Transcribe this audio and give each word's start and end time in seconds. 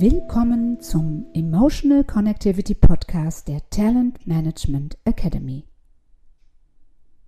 Willkommen 0.00 0.80
zum 0.80 1.26
Emotional 1.34 2.04
Connectivity 2.04 2.74
Podcast 2.74 3.48
der 3.48 3.68
Talent 3.68 4.26
Management 4.26 4.96
Academy. 5.04 5.66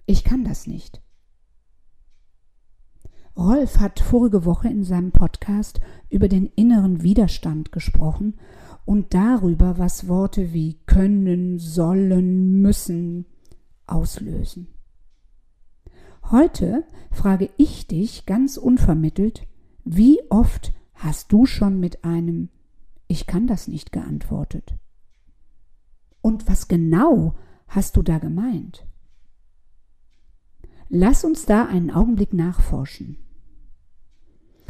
Ich 0.07 0.25
kann 0.25 0.43
das 0.43 0.67
nicht. 0.67 1.03
Rolf 3.37 3.79
hat 3.79 4.01
vorige 4.01 4.47
Woche 4.47 4.69
in 4.69 4.85
seinem 4.85 5.13
Podcast 5.13 5.83
über 6.09 6.29
den 6.29 6.47
inneren 6.47 7.03
Widerstand 7.03 7.73
gesprochen 7.73 8.39
und 8.87 9.13
darüber, 9.13 9.77
was 9.77 10.09
Worte 10.09 10.55
wie 10.55 10.79
können, 10.87 11.59
sollen, 11.59 12.63
müssen 12.63 13.27
auslösen. 13.87 14.69
Heute 16.31 16.85
frage 17.11 17.51
ich 17.59 17.87
dich 17.87 18.25
ganz 18.25 18.57
unvermittelt, 18.57 19.47
wie 19.85 20.21
oft 20.31 20.73
hast 20.95 21.31
du 21.33 21.45
schon 21.45 21.79
mit 21.79 22.03
einem 22.03 22.49
Ich 23.13 23.27
kann 23.27 23.47
das 23.47 23.69
nicht 23.69 23.93
geantwortet? 23.93 24.75
Und 26.23 26.49
was 26.49 26.67
genau 26.67 27.35
hast 27.69 27.99
du 27.99 28.03
da 28.03 28.17
gemeint? 28.17 28.87
Lass 30.89 31.23
uns 31.23 31.45
da 31.45 31.67
einen 31.67 31.91
Augenblick 31.91 32.33
nachforschen. 32.33 33.19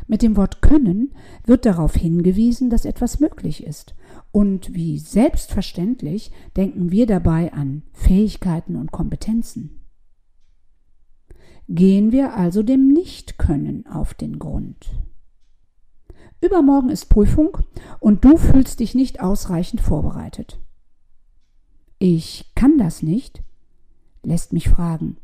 Mit 0.08 0.22
dem 0.22 0.36
Wort 0.36 0.60
können 0.60 1.14
wird 1.44 1.64
darauf 1.64 1.94
hingewiesen, 1.94 2.68
dass 2.68 2.84
etwas 2.84 3.20
möglich 3.20 3.64
ist. 3.64 3.94
Und 4.32 4.74
wie 4.74 4.98
selbstverständlich 4.98 6.32
denken 6.56 6.90
wir 6.90 7.06
dabei 7.06 7.52
an 7.52 7.84
Fähigkeiten 7.92 8.74
und 8.74 8.90
Kompetenzen. 8.90 9.84
Gehen 11.68 12.10
wir 12.10 12.34
also 12.34 12.64
dem 12.64 12.88
Nichtkönnen 12.88 13.86
auf 13.86 14.14
den 14.14 14.40
Grund. 14.40 14.90
Übermorgen 16.42 16.90
ist 16.90 17.08
Prüfung 17.08 17.56
und 18.00 18.24
du 18.24 18.36
fühlst 18.36 18.80
dich 18.80 18.96
nicht 18.96 19.20
ausreichend 19.20 19.80
vorbereitet. 19.80 20.58
Ich 22.00 22.50
kann 22.56 22.78
das 22.78 23.02
nicht, 23.02 23.44
lässt 24.24 24.52
mich 24.52 24.68
fragen, 24.68 25.18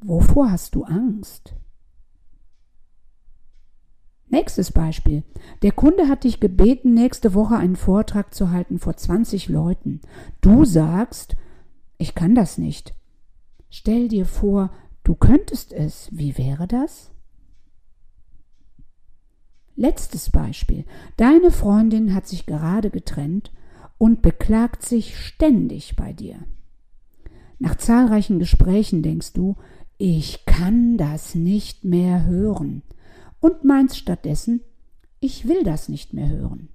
wovor 0.00 0.52
hast 0.52 0.76
du 0.76 0.84
Angst? 0.84 1.54
Nächstes 4.28 4.70
Beispiel. 4.70 5.24
Der 5.62 5.72
Kunde 5.72 6.08
hat 6.08 6.22
dich 6.22 6.38
gebeten, 6.38 6.94
nächste 6.94 7.34
Woche 7.34 7.56
einen 7.56 7.76
Vortrag 7.76 8.32
zu 8.32 8.52
halten 8.52 8.78
vor 8.78 8.96
20 8.96 9.48
Leuten. 9.48 10.00
Du 10.40 10.64
sagst, 10.64 11.36
ich 11.98 12.14
kann 12.14 12.36
das 12.36 12.58
nicht. 12.58 12.94
Stell 13.70 14.06
dir 14.06 14.24
vor, 14.24 14.72
du 15.02 15.16
könntest 15.16 15.72
es. 15.72 16.08
Wie 16.12 16.38
wäre 16.38 16.68
das? 16.68 17.10
Letztes 19.76 20.30
Beispiel. 20.30 20.84
Deine 21.16 21.50
Freundin 21.50 22.14
hat 22.14 22.26
sich 22.26 22.46
gerade 22.46 22.90
getrennt 22.90 23.50
und 23.98 24.22
beklagt 24.22 24.82
sich 24.82 25.18
ständig 25.18 25.96
bei 25.96 26.12
dir. 26.12 26.44
Nach 27.58 27.76
zahlreichen 27.76 28.38
Gesprächen 28.38 29.02
denkst 29.02 29.32
du, 29.32 29.56
ich 29.98 30.44
kann 30.44 30.96
das 30.96 31.34
nicht 31.34 31.84
mehr 31.84 32.26
hören 32.26 32.82
und 33.40 33.64
meinst 33.64 33.96
stattdessen, 33.96 34.60
ich 35.20 35.48
will 35.48 35.62
das 35.64 35.88
nicht 35.88 36.12
mehr 36.12 36.28
hören. 36.28 36.68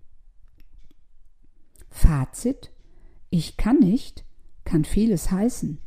Fazit, 1.89 2.71
ich 3.29 3.57
kann 3.57 3.79
nicht, 3.79 4.23
kann 4.63 4.85
vieles 4.85 5.31
heißen. 5.31 5.79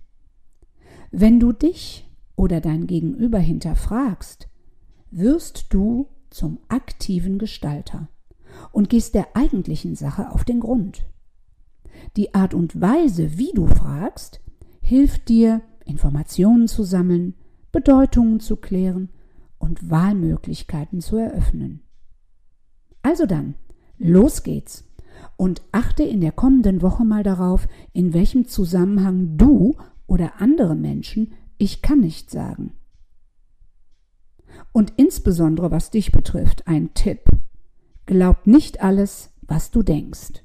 Wenn 1.10 1.40
du 1.40 1.52
dich 1.52 2.08
oder 2.36 2.60
dein 2.60 2.86
Gegenüber 2.86 3.38
hinterfragst, 3.38 4.48
wirst 5.10 5.66
du 5.70 6.08
zum 6.32 6.58
aktiven 6.68 7.38
Gestalter 7.38 8.08
und 8.70 8.90
gehst 8.90 9.14
der 9.14 9.36
eigentlichen 9.36 9.94
Sache 9.94 10.30
auf 10.30 10.44
den 10.44 10.60
Grund. 10.60 11.04
Die 12.16 12.34
Art 12.34 12.54
und 12.54 12.80
Weise, 12.80 13.38
wie 13.38 13.52
du 13.54 13.66
fragst, 13.66 14.40
hilft 14.80 15.28
dir, 15.28 15.62
Informationen 15.84 16.68
zu 16.68 16.84
sammeln, 16.84 17.34
Bedeutungen 17.70 18.40
zu 18.40 18.56
klären 18.56 19.08
und 19.58 19.90
Wahlmöglichkeiten 19.90 21.00
zu 21.00 21.16
eröffnen. 21.16 21.82
Also 23.02 23.26
dann, 23.26 23.54
los 23.98 24.42
geht's 24.42 24.84
und 25.36 25.62
achte 25.72 26.02
in 26.02 26.20
der 26.20 26.32
kommenden 26.32 26.82
Woche 26.82 27.04
mal 27.04 27.22
darauf, 27.22 27.68
in 27.92 28.12
welchem 28.12 28.46
Zusammenhang 28.46 29.36
du 29.36 29.76
oder 30.06 30.40
andere 30.40 30.74
Menschen 30.74 31.32
ich 31.58 31.80
kann 31.80 32.00
nicht 32.00 32.30
sagen. 32.30 32.72
Und 34.72 34.94
insbesondere 34.96 35.70
was 35.70 35.90
dich 35.90 36.12
betrifft, 36.12 36.66
ein 36.66 36.94
Tipp. 36.94 37.20
Glaub 38.06 38.46
nicht 38.46 38.82
alles, 38.82 39.30
was 39.42 39.70
du 39.70 39.82
denkst. 39.82 40.42